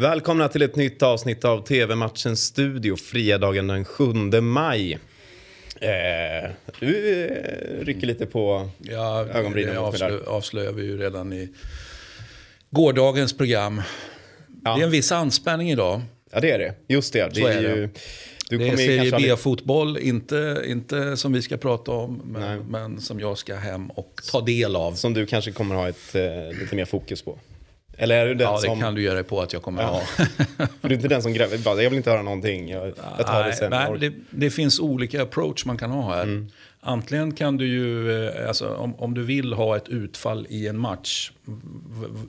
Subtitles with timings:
[0.00, 4.04] Välkomna till ett nytt avsnitt av TV-matchens studio fredagen den 7
[4.40, 4.98] maj.
[5.80, 11.48] Eh, du eh, rycker lite på Ja, ögonbrynen det avslö, avslöjar vi ju redan i
[12.70, 13.82] gårdagens program.
[14.64, 14.74] Ja.
[14.74, 16.00] Det är en viss anspänning idag.
[16.32, 16.74] Ja, det är det.
[16.88, 17.34] Just det.
[17.34, 17.68] det är är det.
[17.68, 17.88] ju,
[18.48, 23.20] du Det är Serie B-fotboll, inte, inte som vi ska prata om, men, men som
[23.20, 24.92] jag ska hem och ta del av.
[24.92, 27.38] Som du kanske kommer ha ett eh, lite mer fokus på.
[28.02, 28.80] Eller är du den Ja, det som...
[28.80, 29.88] kan du göra på att jag kommer Ja.
[29.88, 30.00] ha.
[30.66, 32.68] För du är inte den som gräver, bara, jag vill inte höra någonting.
[32.68, 33.70] Jag, jag tar det sen.
[33.70, 36.22] nej, det, det finns olika approach man kan ha här.
[36.22, 36.48] Mm.
[36.80, 40.78] Antingen kan du ju, eh, alltså, om, om du vill ha ett utfall i en
[40.78, 41.32] match,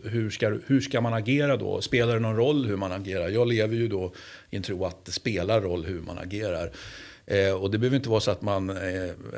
[0.03, 1.81] hur ska, hur ska man agera då?
[1.81, 3.29] Spelar det någon roll hur man agerar?
[3.29, 4.11] Jag lever ju då
[4.49, 6.71] i en tro att det spelar roll hur man agerar.
[7.25, 8.77] Eh, och det behöver inte vara så att man, eh,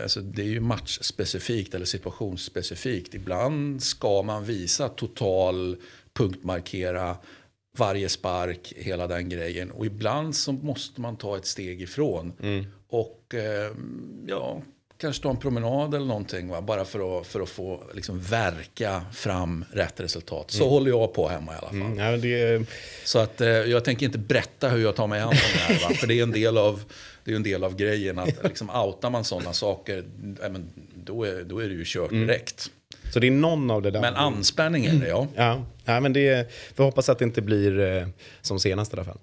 [0.04, 3.14] alltså det är ju matchspecifikt eller situationsspecifikt.
[3.14, 5.76] Ibland ska man visa total
[6.14, 7.18] punktmarkera
[7.78, 9.72] varje spark, hela den grejen.
[9.72, 12.34] Och ibland så måste man ta ett steg ifrån.
[12.88, 13.72] Och eh,
[14.28, 14.62] ja,
[14.98, 16.50] kanske ta en promenad eller någonting.
[16.50, 16.62] Va?
[16.62, 20.52] Bara för att, för att få liksom, verka fram rätt resultat.
[20.52, 21.82] Så håller jag på hemma i alla fall.
[21.82, 22.66] Mm, ja, det,
[23.04, 25.90] Så att, eh, jag tänker inte berätta hur jag tar mig an det här.
[25.90, 25.96] Va?
[25.96, 26.84] För det är en del av,
[27.24, 28.20] det är en del av grejen.
[28.20, 30.04] Att liksom, outar man sådana saker,
[30.42, 32.72] ja, men, då, är, då är det ju kört direkt.
[33.14, 34.02] Så det är någon av det där.
[34.02, 35.28] Men anspänning är det, ja.
[35.36, 38.08] Ja, ja men det, vi hoppas att det inte blir eh,
[38.42, 39.18] som senast i alla fall.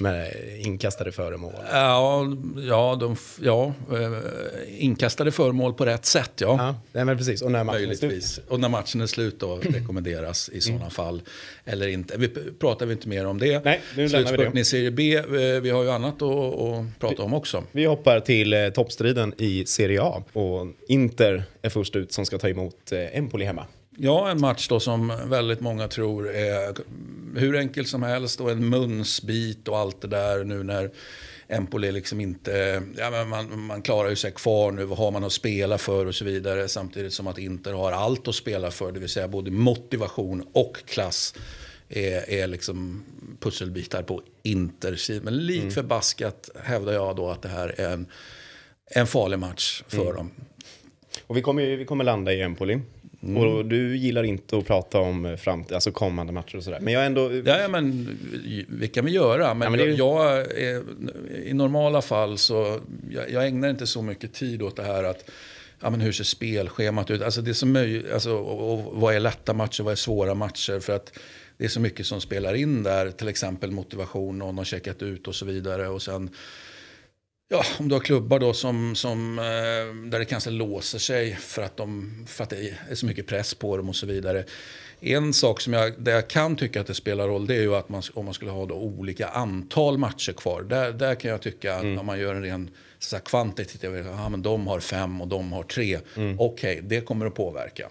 [0.00, 1.52] Med inkastade föremål.
[1.72, 2.26] Ja,
[2.68, 6.46] ja, de, ja eh, inkastade föremål på rätt sätt, ja.
[6.58, 7.42] Ja, nej, men precis.
[7.42, 8.40] Och när matchen är slut.
[8.48, 11.22] Och när matchen är slut då rekommenderas i sådana fall.
[11.64, 12.16] Eller inte.
[12.18, 12.28] Vi
[12.60, 13.64] pratar vi inte mer om det.
[13.64, 14.60] Nej, nu lämnar vi det.
[14.60, 15.16] i Serie B.
[15.16, 15.24] eh,
[15.60, 17.64] Vi har ju annat att, att prata om också.
[17.72, 20.22] Vi hoppar till eh, toppstriden i Serie A.
[20.32, 23.66] Och Inter är först ut som ska ta emot eh, Empoli hemma.
[24.02, 26.74] Ja, en match då som väldigt många tror är
[27.36, 30.90] hur enkel som helst och en munsbit och allt det där nu när
[31.48, 35.24] Empoli liksom inte, ja men man, man klarar ju sig kvar nu, vad har man
[35.24, 36.68] att spela för och så vidare.
[36.68, 40.76] Samtidigt som att Inter har allt att spela för, det vill säga både motivation och
[40.86, 41.34] klass
[41.88, 43.04] är, är liksom
[43.40, 48.06] pusselbitar på Inters Men lik förbaskat hävdar jag då att det här är en,
[48.86, 50.30] en farlig match för dem.
[51.26, 52.80] Och vi kommer, vi kommer landa i Empoli.
[53.22, 53.36] Mm.
[53.36, 56.80] Och du gillar inte att prata om eh, fram, alltså kommande matcher och sådär.
[56.80, 57.32] Men jag ändå...
[57.44, 58.18] Ja, ja, men
[58.68, 59.54] vi kan vi göra.
[59.54, 60.82] Men, Ja, men är jag är,
[61.44, 65.30] i normala fall så jag, jag ägnar inte så mycket tid åt det här att
[65.80, 67.22] ja, men hur ser spelschemat ut?
[67.22, 70.34] Alltså det är så möj, alltså, och, och vad är lätta matcher, vad är svåra
[70.34, 70.80] matcher?
[70.80, 71.18] För att
[71.56, 75.28] det är så mycket som spelar in där, till exempel motivation, någon har checkat ut
[75.28, 75.88] och så vidare.
[75.88, 76.30] Och sen
[77.52, 81.62] Ja, om du har klubbar då som, som, eh, där det kanske låser sig för
[81.62, 84.44] att, de, för att det är så mycket press på dem och så vidare.
[85.00, 87.74] En sak som jag, där jag kan tycka att det spelar roll det är ju
[87.74, 90.62] att man, om man skulle ha då olika antal matcher kvar.
[90.62, 94.28] Där, där kan jag tycka att om man gör en ren så här, kvantitativ, ja,
[94.28, 95.98] men de har fem och de har tre.
[96.38, 97.88] Okej, det kommer att påverka.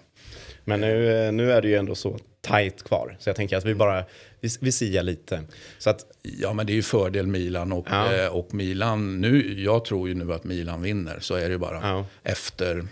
[0.64, 3.18] Men nu, eh, nu är det ju ändå så tajt kvar.
[3.20, 4.04] Så jag tänker att vi bara,
[4.42, 5.42] vi, vi siar lite.
[5.78, 8.14] Så att, Ja, men det är ju fördel Milan och, Ja.
[8.16, 9.22] eh, och Milan.
[9.22, 11.76] Nu, jag tror ju nu att Milan vinner, så är det ju bara.
[11.82, 12.06] Ja.
[12.24, 12.88] Efter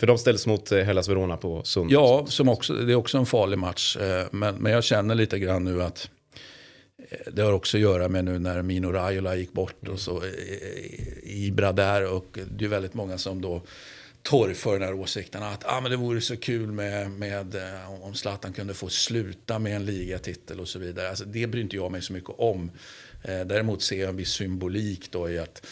[0.00, 1.92] för de ställs mot eh, Hellas Verona på söndag.
[1.94, 3.96] Ja, som också, det är också en farlig match.
[3.96, 6.10] eh, Men, men jag känner lite grann nu att
[7.32, 10.22] det har också att göra med nu när Mino Raiola gick bort och så
[11.22, 13.62] Ibra där och det är väldigt många som då
[14.22, 18.14] torgför den här åsikten att ah, men det vore så kul med, med eh, om
[18.14, 21.08] Zlatan kunde få sluta med en ligatitel och så vidare.
[21.08, 22.70] Alltså, det bryr inte jag mig så mycket om.
[23.22, 25.66] Eh, Däremot ser jag en viss symbolik då i att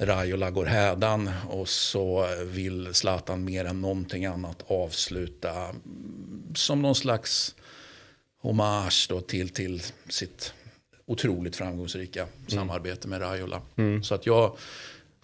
[0.00, 6.94] Raiola går hädan och så vill Zlatan mer än någonting annat avsluta mm, som någon
[6.94, 7.54] slags
[8.42, 10.54] hommage då till, till sitt
[11.06, 13.62] otroligt framgångsrika samarbete med Raiola.
[14.02, 14.56] Så att jag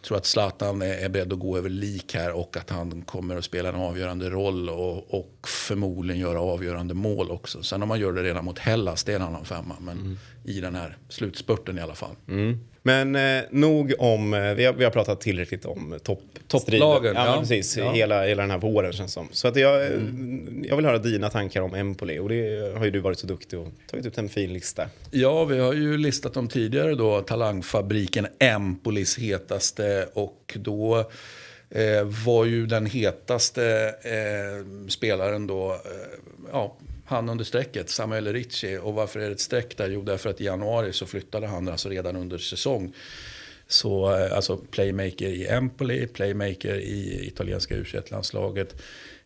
[0.03, 3.45] tror att Zlatan är, beredd att gå över lik här och att han kommer att
[3.45, 7.63] spela en avgörande roll och, och förmodligen göra avgörande mål också.
[7.63, 9.77] Sen om man gör det redan mot Hellas, det är en annan femma.
[9.81, 12.17] Men i den här slutspurten i alla fall.
[12.29, 12.59] Mm.
[12.83, 17.27] Men eh, nog om, eh, vi, har, vi har pratat tillräckligt om topp, Topplagen, Ja,
[17.27, 17.41] ja.
[17.41, 17.77] precis.
[17.77, 17.93] Ja.
[17.93, 19.29] Hela, hela den här våren känns som.
[19.33, 19.91] Så att jag, eh,
[20.63, 22.19] jag vill höra dina tankar om Empoli.
[22.19, 24.89] Och det har ju du varit så duktig och tagit ut en fin lista.
[25.11, 27.21] Ja, vi har ju listat dem tidigare då.
[27.21, 30.09] Talangfabriken Empolis hetaste.
[30.15, 31.11] Och då
[31.71, 36.19] eh, var ju den hetaste eh, spelaren då, eh,
[36.53, 38.79] ja, han under strecket, Samuel Ricci.
[38.83, 39.91] Och varför är det ett streck där?
[39.91, 42.95] Jo, därför att i januari så flyttade han alltså redan under säsong.
[43.67, 48.83] Så eh, alltså playmaker i Empoli, playmaker i italienska u landslaget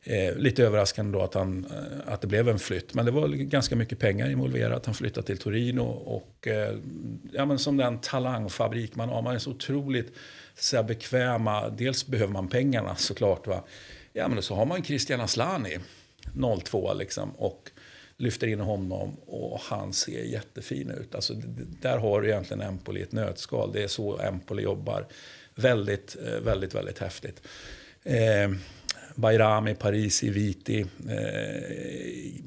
[0.08, 2.94] Eh, lite överraskande då att, han, eh, att det blev en flytt.
[2.94, 4.86] Men det var ganska mycket pengar involverat.
[4.86, 5.82] Han flyttade till Torino.
[5.82, 6.74] Och eh,
[7.32, 9.22] ja, men som den talangfabrik man har.
[9.22, 10.12] Man är så otroligt
[10.54, 11.68] så här, bekväma.
[11.68, 13.46] Dels behöver man pengarna såklart.
[13.46, 13.64] Va?
[14.12, 15.78] Ja, men så har man Christian Aslani,
[16.64, 17.30] 02 liksom.
[17.30, 17.70] Och
[18.16, 21.14] lyfter in honom och han ser jättefin ut.
[21.14, 21.34] Alltså,
[21.80, 23.72] där har du egentligen Empoli i ett nötskal.
[23.72, 25.06] Det är så Empoli jobbar.
[25.54, 27.42] Väldigt, eh, väldigt, väldigt häftigt.
[28.02, 28.50] Eh,
[29.14, 30.80] Bayrami, Parisi, Viti.
[31.08, 32.42] Eh,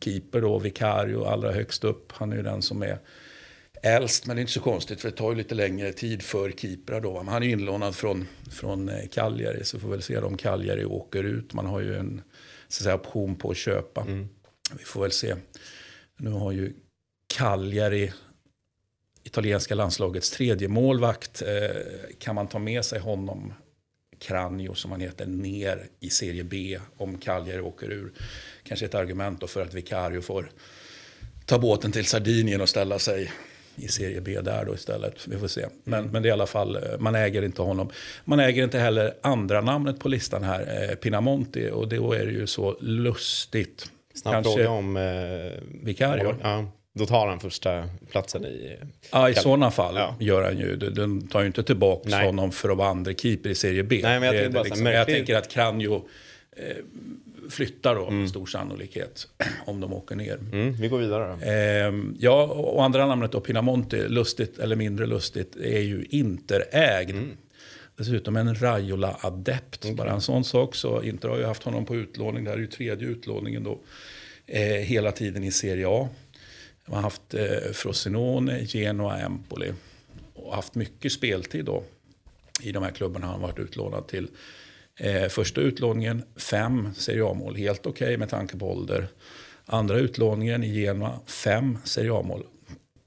[0.00, 2.12] keeper då, Vicario allra högst upp.
[2.12, 2.98] Han är ju den som är
[3.82, 6.50] äldst, men det är inte så konstigt för det tar ju lite längre tid för
[6.50, 7.22] keeprar då.
[7.22, 11.24] Men han är inlånad från, från eh, Cagliari, så får väl se om Cagliari åker
[11.24, 11.52] ut.
[11.52, 12.22] Man har ju en
[12.68, 14.00] så säga, option på att köpa.
[14.00, 14.28] Mm.
[14.78, 15.36] Vi får väl se.
[16.16, 16.72] Nu har ju
[17.34, 18.12] Cagliari,
[19.24, 21.42] italienska landslagets tredje målvakt.
[21.42, 23.52] Eh, kan man ta med sig honom,
[24.18, 28.12] Cranio som han heter, ner i serie B om Cagliari åker ur?
[28.62, 30.50] Kanske ett argument då för att Vicario får
[31.44, 33.32] ta båten till Sardinien och ställa sig
[33.78, 35.14] i serie B där då istället.
[35.26, 35.66] Vi får se.
[35.84, 37.90] Men, men det är i alla fall, eh, man äger inte honom.
[38.24, 41.70] Man äger inte heller andra namnet på listan här, eh, Pinamonti.
[41.72, 43.90] Och då är det ju så lustigt.
[44.14, 44.96] Snabb Kanske, fråga om...
[44.96, 46.34] Eh, Vicario.
[46.42, 46.64] Ja,
[46.94, 48.76] då tar han första platsen i...
[49.12, 50.16] Ja, i sådana fall ja.
[50.20, 50.76] gör han ju.
[50.76, 52.26] Den tar ju inte tillbaka Nej.
[52.26, 54.00] honom för att vara andra keeper i serie B.
[54.02, 56.08] Nej, men jag, det, det, liksom, jag tänker att Kranjo
[57.50, 58.28] flyttar då mm.
[58.28, 59.28] stor sannolikhet
[59.64, 60.38] om de åker ner.
[60.52, 61.46] Mm, vi går vidare då.
[61.46, 67.10] Eh, ja, och andra namnet då, Pinamonti, lustigt eller mindre lustigt, är ju interägd.
[67.10, 67.36] Mm.
[67.96, 69.84] Dessutom en Raiola-adept.
[69.84, 69.94] Okay.
[69.94, 70.74] Bara en sån sak.
[70.74, 72.44] Så Inter har ju haft honom på utlåning.
[72.44, 73.78] Det här är ju tredje utlåningen då.
[74.46, 76.08] Eh, hela tiden i Serie A.
[76.86, 79.72] De har haft eh, Frosinone, Genoa, Empoli.
[80.34, 81.82] Och haft mycket speltid då.
[82.62, 84.28] I de här klubbarna har han varit utlånad till.
[85.00, 87.56] Eh, första utlåningen, fem Serie A-mål.
[87.56, 89.08] Helt okej okay med tanke på ålder.
[89.66, 92.44] Andra utlåningen i Genoa, fem Serie A-mål.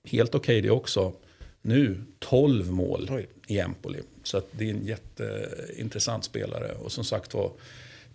[0.04, 1.14] Helt okej okay det också.
[1.62, 3.28] Nu 12 mål Oj.
[3.48, 4.00] i Empoli.
[4.24, 6.72] Så det är en jätteintressant spelare.
[6.72, 7.52] Och som sagt var,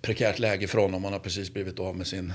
[0.02, 1.04] prekärt läge för honom.
[1.04, 2.32] Han har precis blivit av med sin,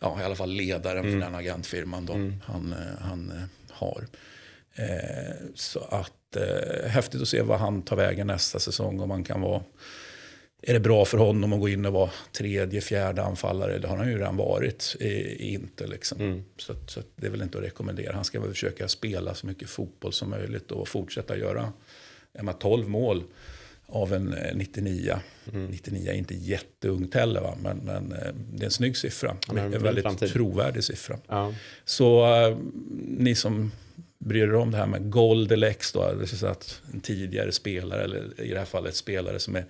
[0.00, 1.12] ja i alla fall ledaren mm.
[1.12, 2.34] för den agentfirman då, mm.
[2.44, 4.06] han, eh, han eh, har.
[4.74, 9.00] Eh, så att eh, häftigt att se vad han tar vägen nästa säsong.
[9.00, 9.62] Om man kan vara
[10.62, 13.78] är det bra för honom att gå in och vara tredje, fjärde anfallare?
[13.78, 15.86] Det har han ju redan varit i, Inter.
[15.86, 16.20] Liksom.
[16.20, 16.44] Mm.
[16.56, 18.14] Så, så, det är väl inte att rekommendera.
[18.14, 21.72] Han ska väl försöka spela så mycket fotboll som möjligt och fortsätta göra
[22.58, 23.24] 12 mål
[23.86, 25.10] av en 99.
[25.10, 25.70] Eh, mm.
[25.70, 27.54] 99 är inte jätteungt heller, va?
[27.62, 29.36] Men, men eh, det är en snygg siffra.
[29.48, 30.32] Ja, en väldigt framtid.
[30.32, 31.18] trovärdig siffra.
[31.28, 31.54] Ja.
[31.84, 32.58] Så uh,
[33.06, 33.72] ni som
[34.24, 38.40] bryr er om det här med Goldelex, då, det vill att en tidigare spelare, eller
[38.40, 39.64] i det här fallet spelare som är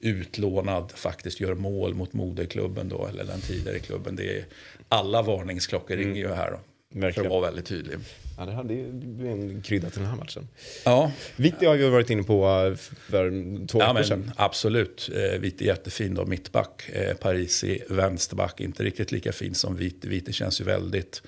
[0.00, 4.16] utlånad, faktiskt gör mål mot moderklubben då, eller den tidigare klubben.
[4.16, 4.44] Det är,
[4.88, 6.06] alla varningsklockor mm.
[6.06, 6.58] ringer ju här då.
[6.90, 7.14] Verkligen.
[7.14, 7.98] För att vara väldigt tydlig.
[8.38, 8.84] Ja, det hade ju
[9.30, 10.48] en krydda till den här matchen.
[10.84, 11.12] Ja.
[11.36, 12.74] Vitti har vi varit inne på eh,
[13.10, 13.30] för
[13.66, 14.32] två ja, veckor sedan.
[14.36, 15.10] Absolut.
[15.14, 16.88] Eh, Vitti är jättefin då, mittback.
[16.92, 20.08] Eh, Parisi vänsterback, inte riktigt lika fin som Vitti.
[20.08, 21.22] Vitti känns ju väldigt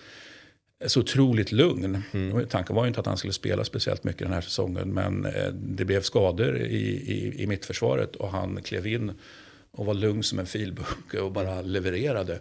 [0.86, 2.02] så otroligt lugn.
[2.12, 2.46] Mm.
[2.46, 4.94] Tanken var ju inte att han skulle spela speciellt mycket den här säsongen.
[4.94, 9.12] Men det blev skador i, i, i mittförsvaret och han klev in
[9.72, 12.40] och var lugn som en filbunke och bara levererade.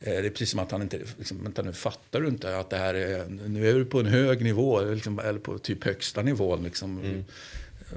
[0.00, 2.70] Eh, det är precis som att han inte, liksom, vänta nu, fattar du inte att
[2.70, 6.22] det här är, nu är du på en hög nivå, liksom, eller på typ högsta
[6.22, 6.64] nivån.
[6.64, 6.98] Liksom.
[6.98, 7.24] Mm.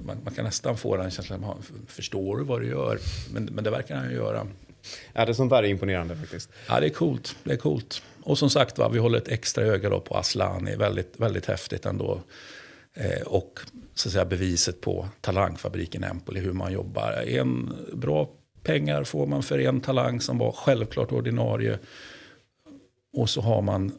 [0.06, 3.00] Man, man, kan nästan få den känslan, förstår du vad du gör?
[3.34, 4.48] Men, men det verkar han ju göra.
[5.14, 6.50] Ja, det sånt där är imponerande faktiskt.
[6.68, 7.36] Ja, det är coolt.
[7.44, 8.02] Det är coolt.
[8.24, 10.76] Och som sagt, va, vi håller ett extra öga då på Aslani.
[10.76, 12.22] Väldigt, väldigt häftigt ändå.
[12.94, 13.60] Eh, och
[13.94, 17.12] så att säga, beviset på talangfabriken Empoli, hur man jobbar.
[17.28, 18.30] En bra
[18.64, 21.80] pengar får man för en talang som var självklart ordinarie.
[23.14, 23.92] Och så har man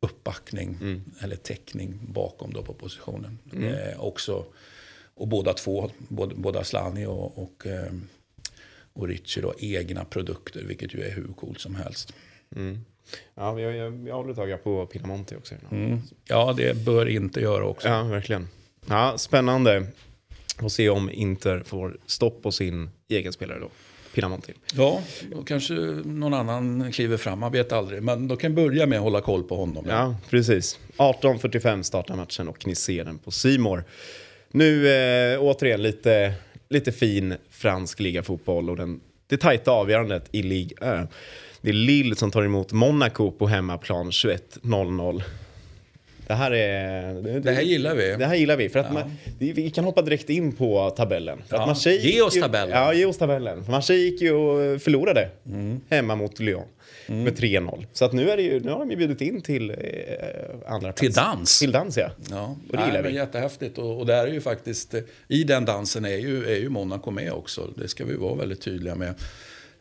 [0.00, 1.04] uppbackning mm.
[1.20, 3.38] eller täckning bakom då på positionen.
[3.52, 3.74] Mm.
[3.74, 4.44] Eh, också,
[5.14, 7.92] och båda två, både, både Aslani och, och, eh,
[8.92, 12.12] och Richie, då, egna produkter, vilket ju är hur coolt som helst.
[12.56, 12.78] Mm.
[13.34, 15.54] Ja, vi, jag, jag håller ett öga på Pinamonti också.
[15.70, 16.00] Mm.
[16.24, 17.88] Ja, det bör inte göra också.
[17.88, 18.48] Ja, verkligen.
[18.86, 19.86] Ja, spännande.
[20.58, 23.70] Får se om Inter får stopp på sin egen spelare då.
[24.14, 24.52] Pinamonti.
[24.74, 25.02] Ja,
[25.34, 28.02] och kanske någon annan kliver fram, man vet aldrig.
[28.02, 29.84] Men de kan börja med att hålla koll på honom.
[29.88, 30.78] Ja, precis.
[30.96, 33.84] 18.45 startar matchen och ni ser den på Simor.
[34.50, 36.34] Nu eh, återigen lite,
[36.70, 41.10] lite fin fransk ligafotboll och den, det tajta avgörandet i Ligue 1.
[41.60, 45.22] Det är Lille som tar emot Monaco på hemmaplan 21.00.
[46.30, 47.14] Det här är...
[47.22, 48.16] Det, Det här gillar vi.
[48.16, 48.68] Det här gillar vi.
[48.68, 51.38] För att man, vi, vi kan hoppa direkt in på tabellen.
[51.48, 52.76] För Ja, att Marseille ge oss tabellen.
[52.78, 53.64] Ja, ge oss tabellen.
[53.64, 55.80] För Marseille gick ju och förlorade Mm.
[55.88, 56.64] hemma mot Lyon
[57.06, 57.86] med 3-0.
[57.92, 59.76] Så att nu, är det ju, nu har de ju bjudit in till eh,
[60.66, 61.16] andra Till plats.
[61.36, 61.58] dans.
[61.58, 62.10] Till dans, ja.
[62.30, 63.08] Ja, Och det gillar Nej, vi.
[63.08, 63.78] men jättehäftigt.
[63.78, 64.94] Och, och där är ju faktiskt,
[65.28, 67.68] i den dansen är ju, är ju Monaco med också.
[67.76, 69.14] Det ska vi vara väldigt tydliga med.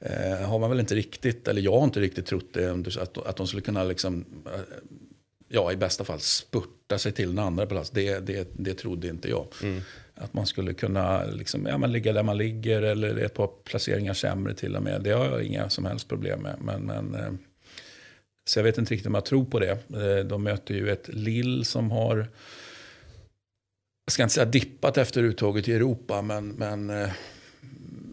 [0.02, 3.36] Eh, har man väl inte riktigt, eller jag har inte riktigt trott det, att, att
[3.36, 4.52] de skulle kunna liksom, eh,
[5.50, 7.90] ja i bästa fall spurta sig till en andra plats.
[7.90, 9.48] Det, det, det trodde inte jag.
[9.64, 9.82] Mm.
[10.16, 14.14] Att man skulle kunna liksom, ja, men ligga där man ligger eller ett par placeringar
[14.14, 15.02] sämre till och med.
[15.02, 16.56] Det har jag inga som helst problem med.
[16.62, 17.32] Men, men, eh,
[18.50, 19.72] så jag vet inte riktigt om jag tror på det.
[19.94, 22.18] Eh, De möter ju ett Lill som har,
[24.06, 27.10] jag ska inte säga dippat efter uttåget i Europa, men, men eh,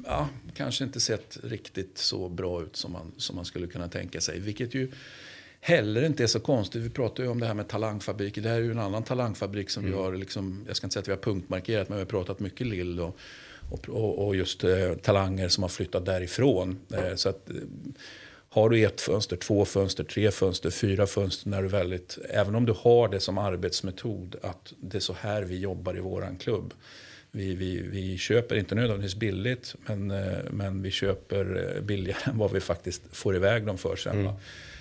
[0.04, 4.20] ja, kanske inte sett riktigt så bra ut som man, som man skulle kunna tänka
[4.20, 4.40] sig.
[4.40, 4.90] Vilket ju
[5.66, 6.82] heller inte är så konstigt.
[6.82, 8.42] Vi pratar ju om det här med talangfabriker.
[8.42, 11.00] Det här är ju en annan talangfabrik som vi har, liksom, jag ska inte säga
[11.00, 13.18] att vi har punktmarkerat, men vi har pratat mycket Lill och,
[13.70, 16.78] och, och, och just eh, talanger som har flyttat därifrån.
[16.92, 17.56] Eh, så att, eh,
[18.48, 22.66] har du ett fönster, två fönster, tre fönster, fyra fönster när du väldigt, även om
[22.66, 26.74] du har det som arbetsmetod, att det är så här vi jobbar i våran klubb.
[27.36, 32.38] Vi, vi, vi köper inte nödvändigtvis billigt, men, eh, men vi köper eh, billigare än
[32.38, 34.24] vad vi faktiskt får iväg dem för sen.
[34.24, 34.36] va.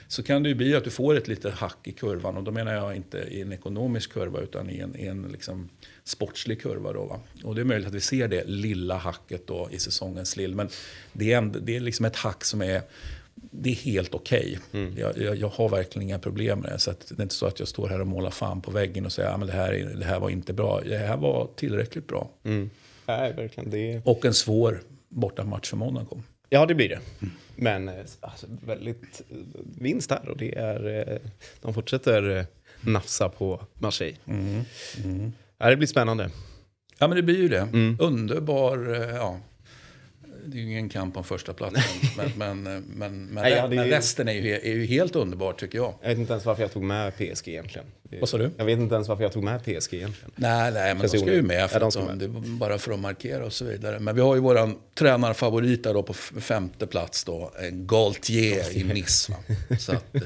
[0.08, 2.52] Så kan det ju bli att du får ett litet hack i kurvan och då
[2.52, 5.70] menar jag inte i en ekonomisk kurva utan i en, i en liksom
[6.04, 6.94] sportslig kurva.
[6.94, 7.20] Då, va?
[7.44, 10.56] Och det är möjligt att vi ser det lilla hacket då i säsongens lill.
[10.56, 10.70] Men
[11.14, 12.82] det är, ändå, det är liksom ett hack som är
[13.62, 14.60] det är helt okej.
[14.98, 16.80] Jag, jag, jag har verkligen inga problem med det.
[16.80, 19.12] Så det är inte så att jag står här och målar fan på väggen och
[19.12, 20.82] säger att det, här, är- det här var inte bra.
[20.82, 22.30] Det här var tillräckligt bra.
[23.08, 23.70] Nej, verkligen.
[23.70, 24.02] Det...
[24.06, 26.22] Och en svår bortamatch för Monaco.
[26.50, 27.00] Ja, det blir det.
[27.56, 29.38] Men eh, alltså, väldigt eh,
[29.80, 31.10] vinst här och det är...
[31.14, 31.18] eh,
[31.62, 32.46] De fortsätter
[32.82, 34.18] nafsa på Marseille.
[35.58, 36.30] Ja, det blir spännande.
[37.00, 37.68] Ja men det blir ju det.
[38.00, 39.40] Underbar, eh, ja.
[40.48, 41.82] Det är ju ingen kamp om första platsen.
[42.18, 45.78] men, men, eh, men, men, Nej, men resten är ju, är ju helt underbart tycker
[45.78, 45.94] jag.
[46.02, 47.88] Jag vet inte ens varför jag tog med PSG egentligen.
[48.20, 48.52] Vad sa du?
[48.58, 50.32] Jag vet inte ens varför jag tog med PSG egentligen.
[50.36, 51.70] Nej, nej, men de ska ju med.
[51.72, 52.18] För Ja, de med.
[52.18, 54.00] det var bara för att markera och så vidare.
[54.00, 57.52] Men vi har ju våran tränarfavorit där då på femte plats då.
[57.60, 59.34] en Galtier i Nice.
[59.80, 60.22] Så att, eh,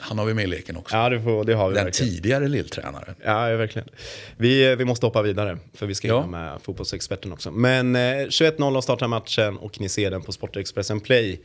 [0.00, 0.96] han har vi med i leken också.
[0.96, 2.12] Ja, det, får, det har vi Den verkligen.
[2.12, 3.14] tidigare lilltränaren.
[3.24, 3.88] Ja, ja, verkligen.
[4.36, 6.20] Vi, vi måste hoppa vidare, för vi ska Ja.
[6.22, 7.50] hinna med fotbollsexperten också.
[7.50, 11.40] Men eh, 21.00 startar matchen och ni ser den på Sportexpressen Play.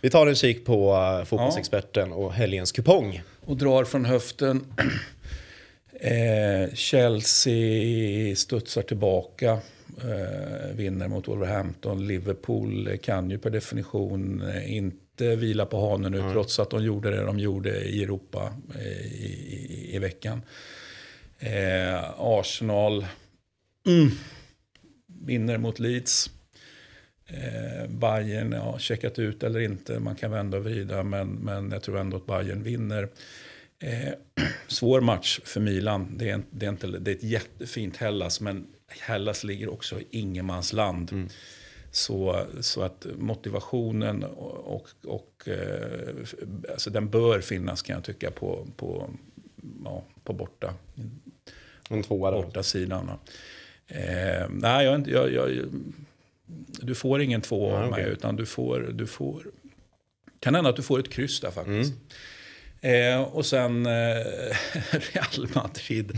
[0.00, 3.22] Vi tar en kik på eh, fotbollsexperten och helgens kupong.
[3.46, 4.64] Och drar från höften.
[6.00, 9.60] Eh, Chelsea studsar tillbaka.
[10.04, 12.06] Eh, vinner mot Wolverhampton.
[12.06, 16.18] Liverpool kan ju per definition eh, inte vila på hanen nu.
[16.32, 20.42] Trots att de gjorde det de gjorde i Europa eh, i, i, i veckan.
[21.38, 23.06] Eh, Arsenal
[23.86, 24.10] mm,
[25.06, 26.30] vinner mot Leeds.
[27.26, 29.98] Eh, Bayern, ja, checkat ut eller inte.
[30.00, 31.02] Man kan vända och vrida.
[31.02, 33.08] Men, men jag tror ändå att Bayern vinner.
[33.78, 34.12] Eh,
[34.66, 36.18] svår match för Milan.
[36.18, 40.06] Det är, det, är inte, det är ett jättefint Hellas, men Hellas ligger också i
[40.10, 41.30] ingenmansland.
[41.90, 46.08] Så, så att motivationen och, och, eh,
[46.72, 49.10] alltså den bör finnas kan jag tycka på, på,
[49.84, 50.74] ja, på borta,
[51.90, 53.10] En tvåa borta sidan.
[53.86, 55.64] Eh, nej, jag, jag, jag,
[56.80, 59.42] du får ingen två av mig, utan du får, du får...
[60.40, 61.92] Kan hända att du får ett kryss där faktiskt.
[62.80, 63.92] Eh, och sen eh,
[64.90, 66.12] Real Madrid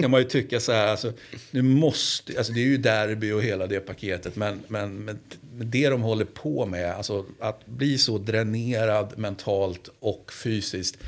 [0.00, 1.12] kan man ju tycka så här, alltså,
[1.50, 5.18] nu måste, alltså det är ju derby och hela det paketet, men, men, men
[5.52, 10.98] det de håller på med, alltså att bli så dränerad mentalt och fysiskt,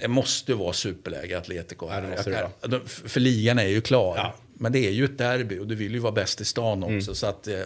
[0.00, 1.88] det måste vara superläge Atletico.
[1.90, 2.30] Ja, det måste
[2.60, 4.16] det de- För ligan är ju klar.
[4.16, 4.34] Ja.
[4.58, 7.14] Men det är ju ett derby och du vill ju vara bäst i stan också.
[7.14, 7.58] Så att, eh,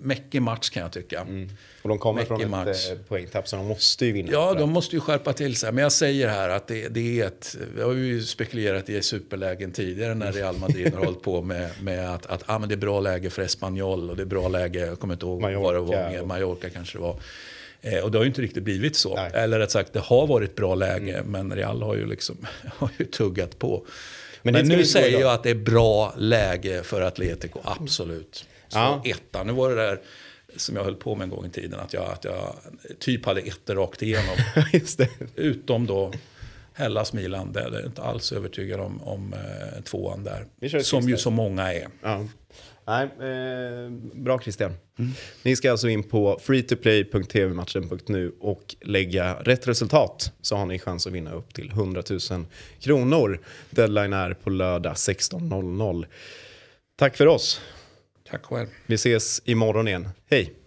[0.00, 1.26] mäckig match kan jag tycka.
[1.82, 4.32] Och de kommer Mäckig från ett eh, poängtapp så de måste ju vinna.
[4.32, 5.72] Ja, de måste ju skärpa till sig.
[5.72, 7.56] Men jag säger här att det, det är ett...
[7.76, 12.10] Vi har ju spekulerat i superlägen tidigare när Real Madrid har hållit på med, med
[12.14, 14.86] att, att ah, men det är bra läge för Espanyol och det är bra läge,
[14.86, 17.16] jag kommer inte ihåg vad det var, Mallorca och- Mallorca kanske det var.
[17.82, 19.14] Eh, och det har ju inte riktigt blivit så.
[19.14, 19.30] Nej.
[19.34, 22.36] Eller rätt sagt, det har varit bra läge, men Real har ju, liksom,
[22.76, 23.86] har ju tuggat på.
[24.44, 28.34] Men Men, nu säger jag att det är bra läge för Atletico, absolut.
[28.68, 29.02] Så Ja.
[29.04, 30.00] etta, nu var det där
[30.56, 32.56] som jag höll på med en gång i tiden, att jag, att jag
[32.98, 34.36] typ hade ettor rakt igenom.
[35.36, 36.12] Utom då
[36.76, 40.80] Hellas-Milan, det är inte alls övertygad om, om eh, tvåan där.
[40.82, 41.88] Som ju så många är.
[42.02, 42.26] Ja.
[42.86, 44.72] Nej, eh, bra Christian.
[45.42, 51.12] Ni ska alltså in på freetoplay.tvmatchen.nu och lägga rätt resultat så har ni chans att
[51.12, 52.46] vinna upp till 100 000
[52.80, 53.40] kronor.
[53.70, 56.06] Deadline är på lördag 16.00.
[56.96, 57.60] Tack för oss.
[58.30, 58.68] Tack själv.
[58.86, 60.08] Vi ses imorgon igen.
[60.30, 60.63] Hej!